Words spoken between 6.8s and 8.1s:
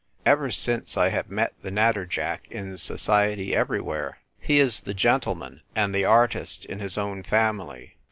own family.